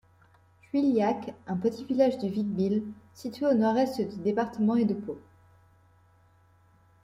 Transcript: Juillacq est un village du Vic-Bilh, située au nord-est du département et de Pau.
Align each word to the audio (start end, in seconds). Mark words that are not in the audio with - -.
Juillacq 0.73 1.27
est 1.27 1.35
un 1.45 1.55
village 1.85 2.17
du 2.17 2.27
Vic-Bilh, 2.27 2.83
située 3.13 3.45
au 3.45 3.53
nord-est 3.53 4.01
du 4.01 4.17
département 4.23 4.75
et 4.75 4.85
de 4.85 4.95
Pau. 4.95 5.19